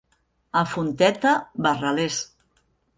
[0.61, 2.21] A Fonteta, barralers.